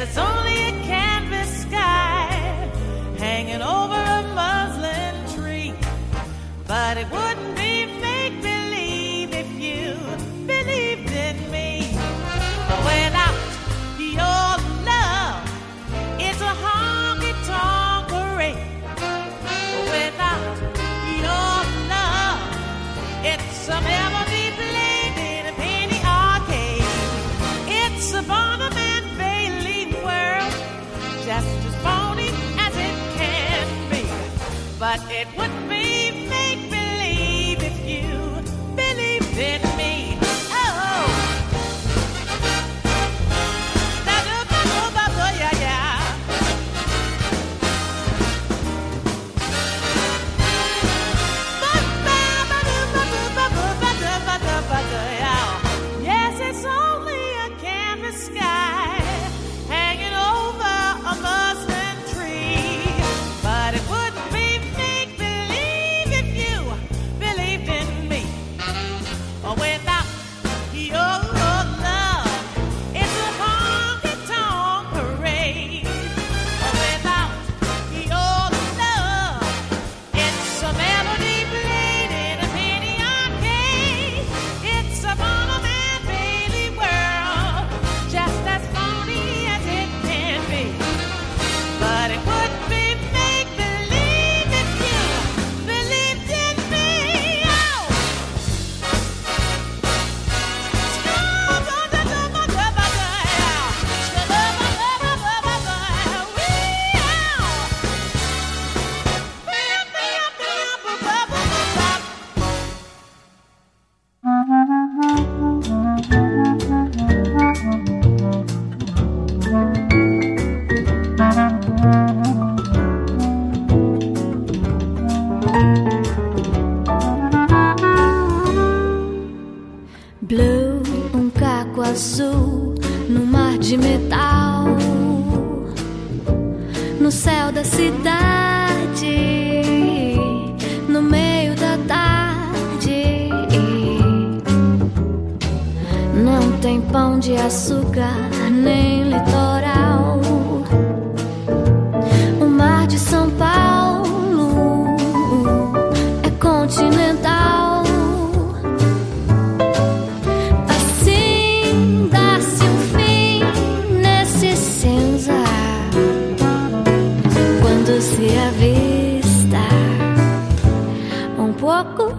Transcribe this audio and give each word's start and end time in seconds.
It's 0.00 0.18
only 0.18 0.68
a 0.68 0.72
canvas 0.84 1.62
sky 1.62 2.26
hanging 3.18 3.62
over 3.62 3.94
a 3.94 4.22
muslin 4.34 5.14
tree, 5.34 5.74
but 6.66 6.96
it 6.96 7.10
would. 7.10 7.31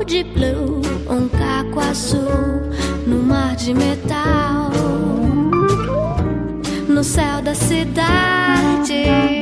de 0.06 0.24
blue, 0.24 0.82
um 1.10 1.30
caco 1.30 1.80
azul 1.80 2.62
no 3.08 3.18
mar 3.24 3.56
de 3.56 3.74
metal, 3.74 4.72
no 6.88 7.04
céu 7.04 7.42
da 7.42 7.56
cidade. 7.56 9.33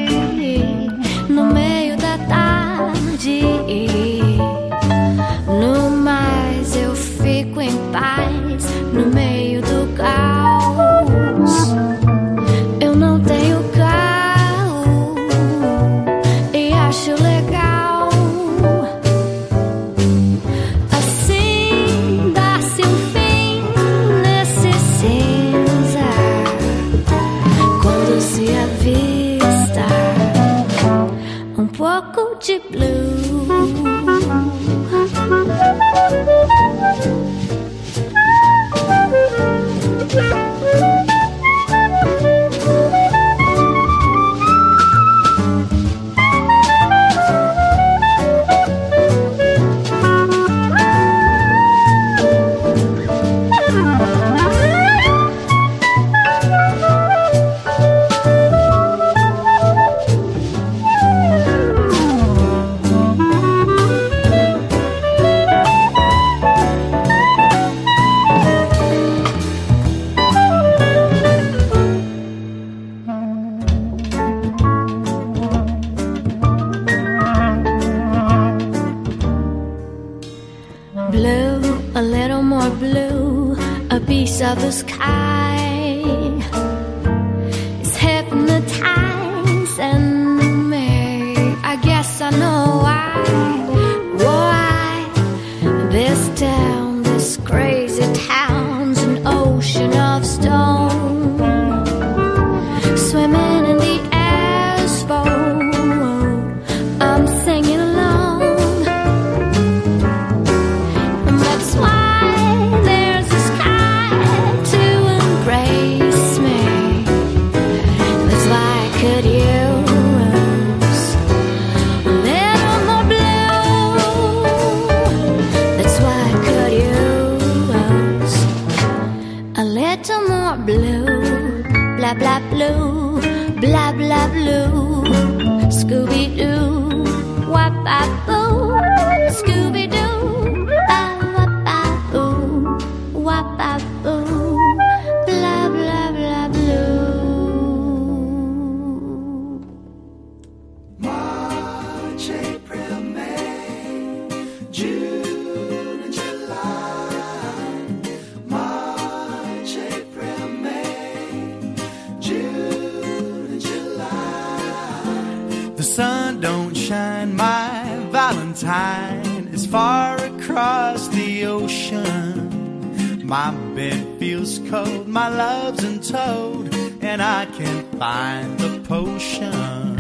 My 173.32 173.52
bed 173.76 174.20
feels 174.20 174.60
cold, 174.70 175.08
my 175.08 175.30
love's 175.30 175.86
in 175.86 176.02
toad, 176.02 176.76
and 177.02 177.22
I 177.22 177.46
can't 177.46 177.88
find 177.98 178.60
the 178.60 178.82
potion. 178.82 179.96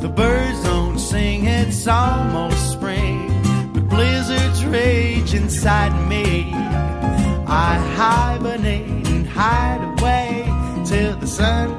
The 0.00 0.08
birds 0.08 0.62
don't 0.64 0.98
sing, 0.98 1.44
it's 1.44 1.86
almost 1.86 2.72
spring, 2.72 3.28
but 3.74 3.86
blizzards 3.90 4.64
rage 4.64 5.34
inside 5.34 5.92
me. 6.08 6.50
I 7.46 7.76
hibernate 7.94 9.06
and 9.06 9.26
hide 9.28 9.82
away 9.92 10.46
till 10.86 11.14
the 11.18 11.26
sun 11.26 11.75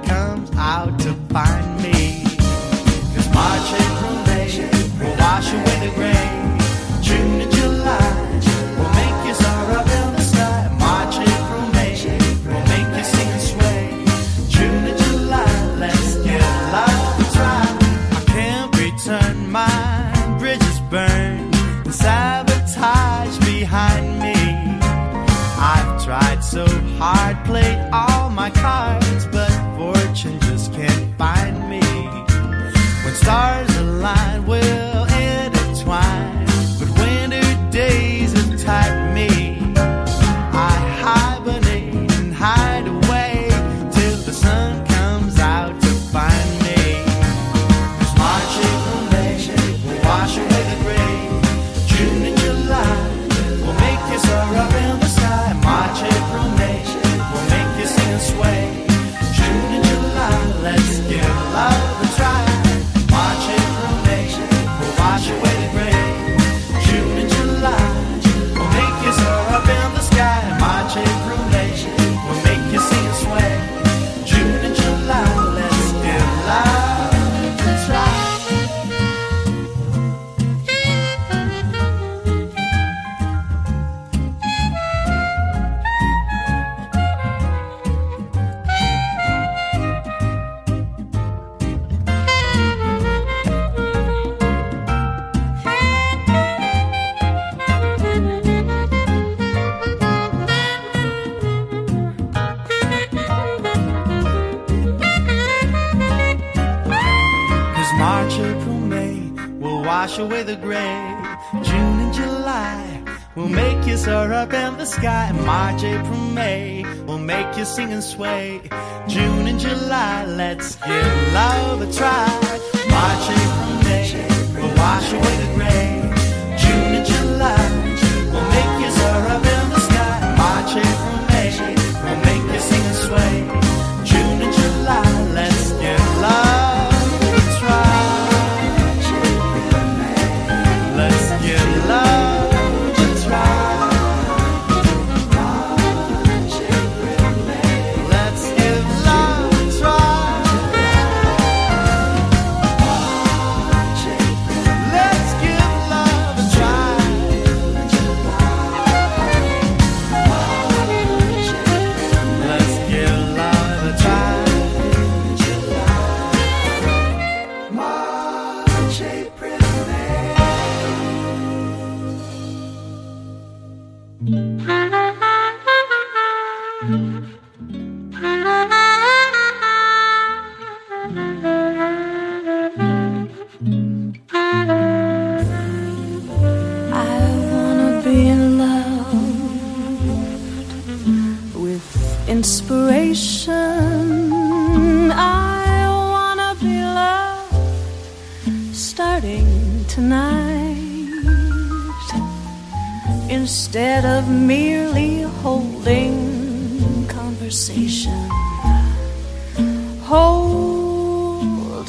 sing 117.78 117.94
and 117.94 118.04
sway. 118.04 118.60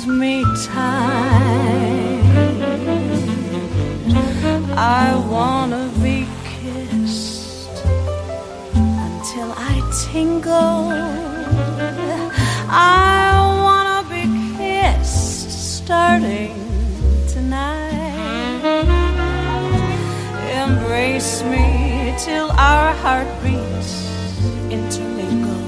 me 0.08 0.42
time. 0.64 2.24
I 4.76 5.14
wanna 5.30 5.90
be 6.02 6.26
kissed 6.44 7.68
until 8.74 9.52
I 9.56 9.82
tingle. 10.12 10.92
I 12.68 13.36
wanna 13.64 14.08
be 14.08 14.24
kissed 14.56 15.76
starting 15.76 16.56
tonight. 17.28 18.86
Embrace 20.64 21.42
me 21.42 22.14
till 22.18 22.50
our 22.52 22.92
heartbeats 23.02 23.92
intermingle. 24.70 25.64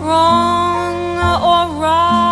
Wrong 0.00 1.16
or 1.50 1.80
right 1.80 2.23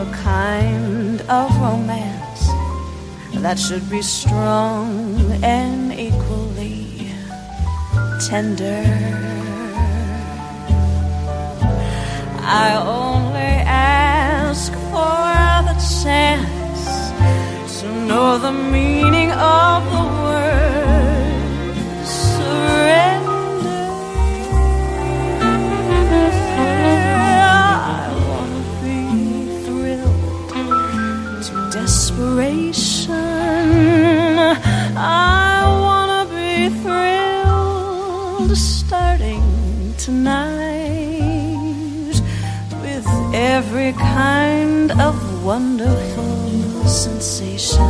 a 0.00 0.12
kind 0.12 1.20
of 1.28 1.50
romance 1.60 2.46
that 3.42 3.58
should 3.58 3.86
be 3.90 4.00
strong 4.00 4.98
and 5.42 5.92
equally 5.92 7.12
tender. 8.26 8.82
I 12.42 12.68
only 13.02 13.54
ask 13.66 14.72
for 14.92 15.44
the 15.68 15.76
chance 16.02 16.82
to 17.80 17.86
know 18.08 18.38
the 18.38 18.52
meaning 18.52 19.30
of 19.32 19.84
the 19.94 20.04
word 20.24 20.69
every 43.70 43.92
kind 43.92 44.90
of 45.00 45.44
wonderful 45.44 46.88
sensation. 46.88 47.89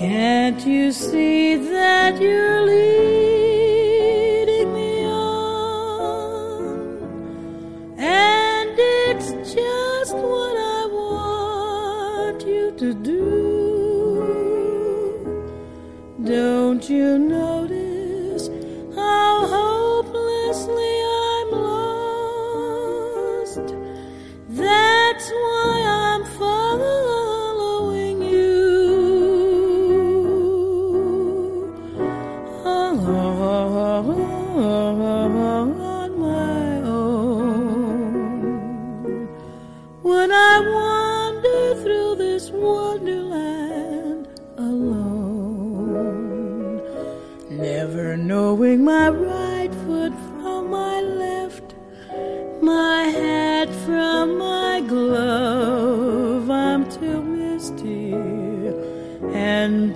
Can't 0.00 0.66
you 0.66 0.92
see 0.92 1.56
that 1.56 2.18
you're 2.22 2.62
leading 2.62 3.09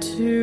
and 0.09 0.34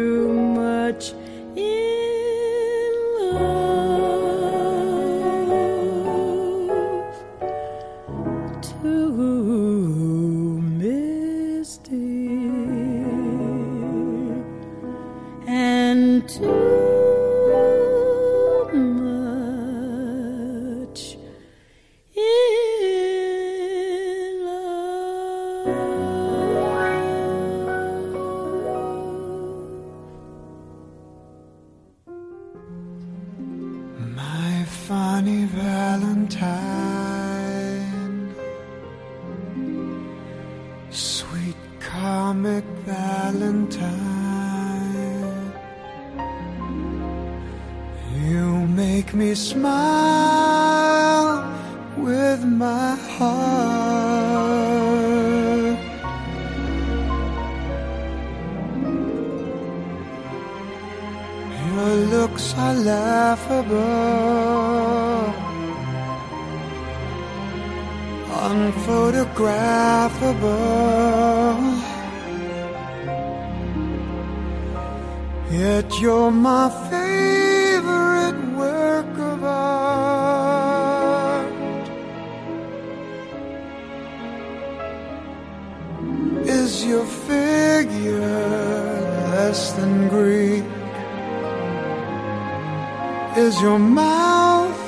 Your 93.62 93.78
mouth 93.78 94.84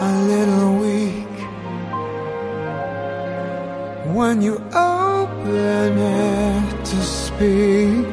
a 0.00 0.22
little 0.22 0.76
weak 0.76 1.36
when 4.14 4.40
you 4.40 4.62
open 4.72 5.98
it 5.98 6.84
to 6.84 7.02
speak? 7.02 8.06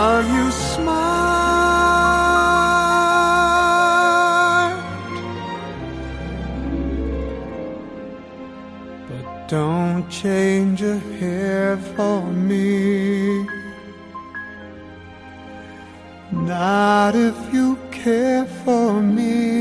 Are 0.00 0.22
you 0.22 0.50
smart? 0.50 0.88
But 9.10 9.48
don't 9.48 10.08
change 10.08 10.80
a 10.80 10.98
hair 11.20 11.76
for 11.76 12.22
me. 12.22 13.57
Not 16.48 17.14
if 17.14 17.52
you 17.52 17.76
care 17.90 18.46
for 18.64 19.02
me. 19.02 19.57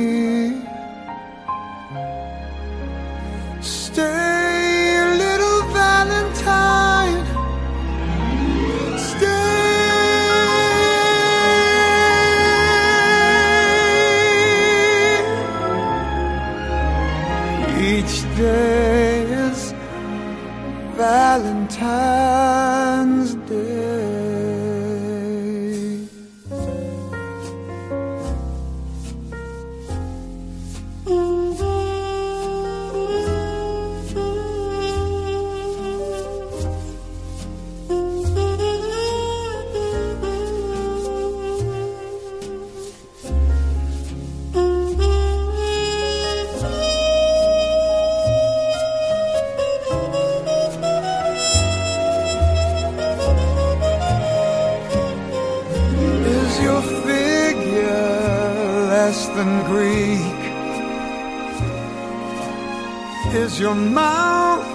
Is 63.33 63.59
your 63.59 63.75
mouth 63.75 64.65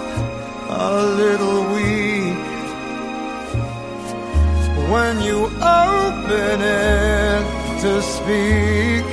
a 0.69 1.01
little 1.17 1.63
weak? 1.73 2.37
When 4.91 5.21
you 5.21 5.45
open 5.45 6.61
it 6.61 7.43
to 7.81 8.01
speak, 8.01 9.05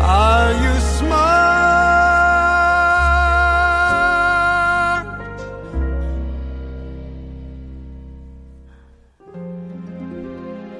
are 0.00 0.52
you 0.64 0.80
smart? 0.98 1.22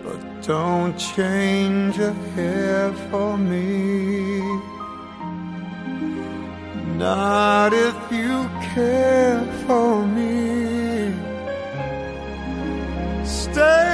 But 0.04 0.20
don't 0.42 0.98
change 0.98 1.98
a 1.98 2.12
hair 2.34 2.92
for 3.10 3.38
me. 3.38 4.31
Not 7.02 7.72
if 7.72 7.96
you 8.12 8.48
care 8.74 9.42
for 9.66 10.06
me. 10.06 11.12
Stay, 13.24 13.91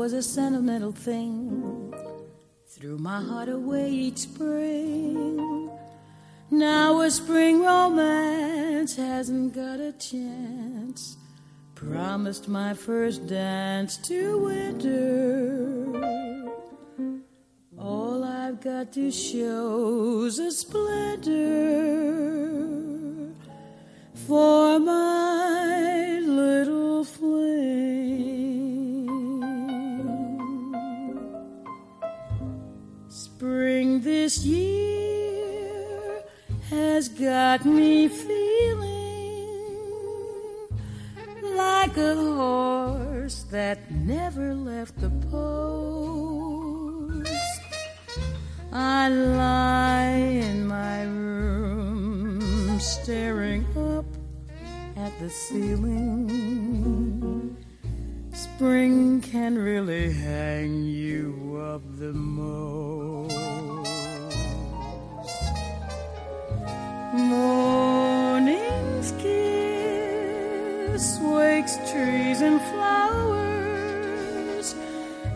was 0.00 0.14
a 0.14 0.22
sentimental 0.22 0.92
thing, 0.92 1.92
threw 2.66 2.96
my 2.96 3.20
heart 3.20 3.50
away 3.50 3.90
each 3.90 4.16
spring. 4.16 5.70
Now 6.50 7.02
a 7.02 7.10
spring 7.10 7.62
romance 7.62 8.96
hasn't 8.96 9.54
got 9.54 9.78
a 9.78 9.92
chance. 9.92 11.18
Promised 11.74 12.48
my 12.48 12.72
first 12.72 13.26
dance 13.26 13.98
to 14.08 14.38
winter. 14.38 15.84
All 17.78 18.24
I've 18.24 18.62
got 18.62 18.94
to 18.94 19.10
show's 19.10 20.38
a 20.38 20.50
splinter 20.50 21.34
for 24.14 24.78
my 24.78 25.60
this 34.30 34.44
year 34.44 36.22
has 36.68 37.08
got 37.08 37.64
me 37.64 38.06
feeling 38.06 39.48
like 41.56 41.96
a 41.96 42.14
horse 42.14 43.42
that 43.50 43.90
never 43.90 44.54
left 44.54 45.00
the 45.00 45.10
post. 45.32 47.28
I 48.72 49.08
lie 49.08 50.12
in 50.46 50.64
my 50.64 51.02
room 51.02 52.78
staring 52.78 53.66
up 53.76 54.04
at 54.96 55.18
the 55.18 55.28
ceiling. 55.28 56.76
Spring 58.32 59.20
can 59.22 59.58
really 59.58 60.12
hang 60.12 60.84
you 60.84 61.60
up 61.60 61.82
the 61.98 62.12
most. 62.12 63.39
Morning's 67.12 69.10
kiss 69.18 71.18
wakes 71.20 71.76
trees 71.90 72.40
and 72.40 72.60
flowers, 72.70 74.76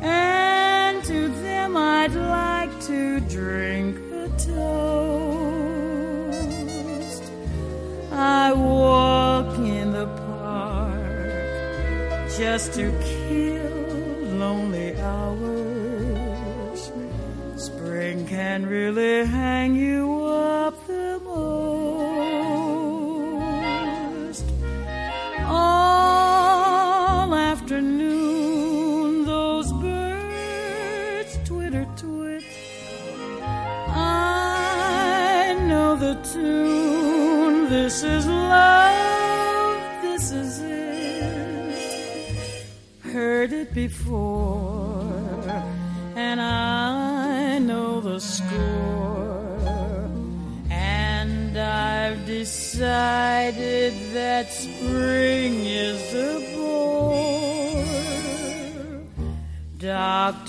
and 0.01 1.03
to 1.03 1.27
them 1.43 1.77
I'd 1.77 2.15
like 2.15 2.71
to 2.83 3.19
drink 3.21 3.99
a 4.13 4.29
toast. 4.39 4.55
I 8.13 8.53
walk 8.53 9.59
in 9.59 9.91
the 9.91 10.07
park 10.07 11.03
just 12.39 12.73
to 12.75 12.93
kill 13.03 13.84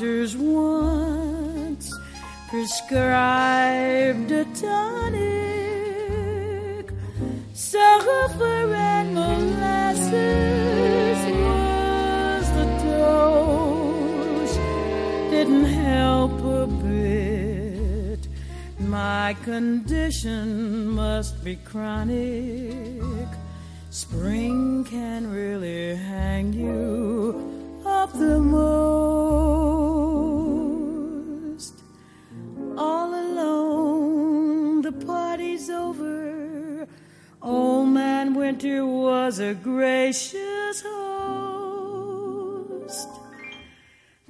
Doctors 0.05 0.37
once 0.37 1.89
prescribed 2.49 4.31
a 4.31 4.45
tonic. 4.53 5.25
Sulfur 7.55 8.75
and 8.75 9.15
molasses 9.15 10.11
was 11.41 12.45
the 12.51 12.65
dose. 12.85 14.57
Didn't 15.31 15.65
help 15.65 16.39
a 16.43 16.67
bit. 16.67 18.27
My 18.77 19.35
condition 19.43 20.89
must 20.89 21.43
be 21.43 21.55
chronic. 21.55 22.84
Winter 38.45 38.85
was 38.85 39.39
a 39.39 39.55
gracious 39.55 40.83
host. 40.85 41.89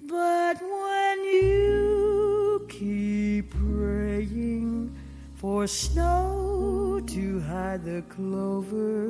But 0.04 0.62
when 0.62 1.26
you 1.26 2.66
keep 2.70 3.50
praying 3.52 4.96
for 5.34 5.68
snow 5.68 7.02
to 7.08 7.42
hide 7.42 7.84
the 7.84 8.04
clover, 8.04 9.04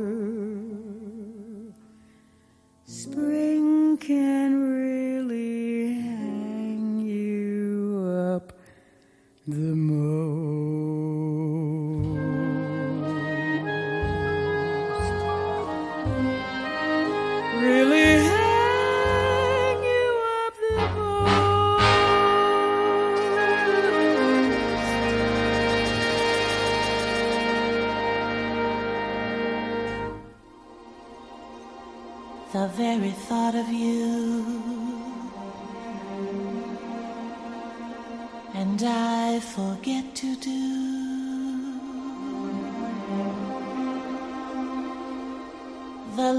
spring 2.85 3.97
can 3.97 4.59
really 4.59 5.04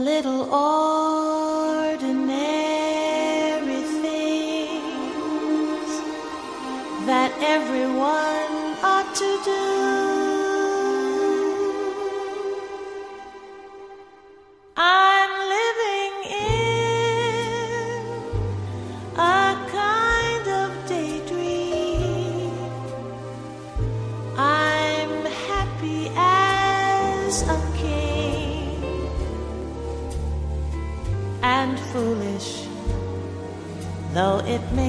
little 0.06 0.42
ordinary 0.54 0.85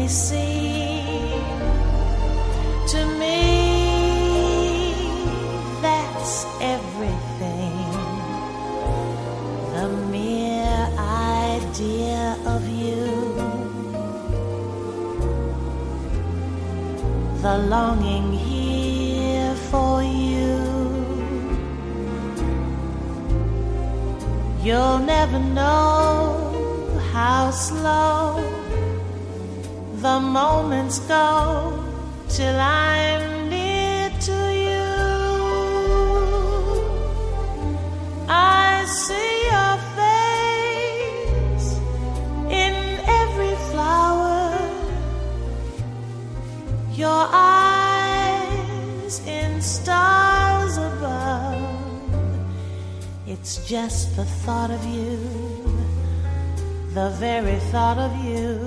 it 0.08 0.47
just 53.68 54.15
the 54.15 54.24
thought 54.24 54.72
of 54.72 54.82
you, 54.86 55.18
the 56.94 57.10
very 57.20 57.60
thought 57.70 57.98
of 57.98 58.15
you, 58.24 58.67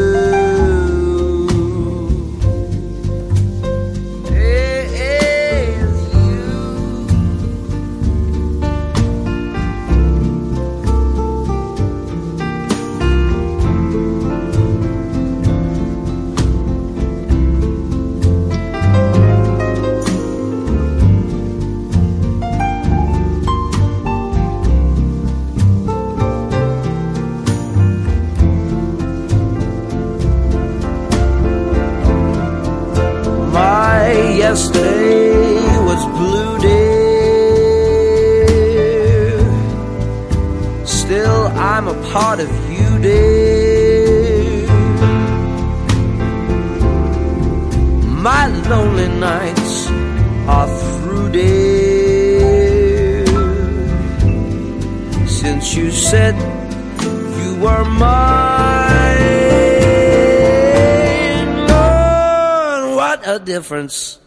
What 63.11 63.27
a 63.27 63.39
difference 63.39 64.19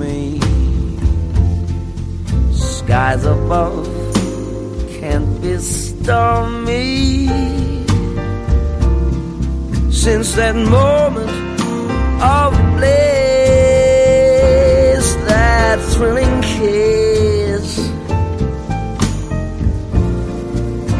me. 0.00 0.40
Skies 2.50 3.24
above 3.24 3.86
can't 4.98 5.30
be 5.40 5.56
stormy. 5.58 7.28
Since 10.02 10.34
that 10.34 10.56
moment 10.56 11.30
of 12.36 12.50
bliss, 12.74 12.96
that 15.28 15.78
thrilling 15.92 16.42
kiss. 16.42 17.11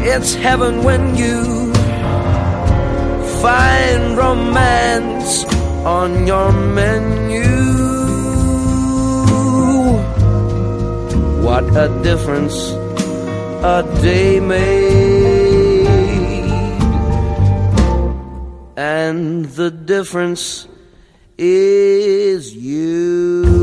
It's 0.05 0.33
heaven 0.33 0.83
when 0.83 1.15
you 1.15 1.73
find 3.41 4.17
romance 4.17 5.45
on 5.85 6.27
your 6.27 6.51
menu. 6.51 7.41
What 11.41 11.63
a 11.77 11.87
difference 12.03 12.71
a 13.63 13.83
day 14.01 14.41
made, 14.41 15.87
and 18.75 19.45
the 19.45 19.71
difference 19.71 20.67
is 21.37 22.53
you. 22.53 23.62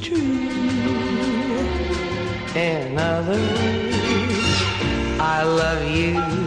true. 0.00 0.18
In 2.54 2.98
other 2.98 3.38
words, 3.38 4.62
I 5.20 5.42
love 5.42 5.84
you. 5.90 6.37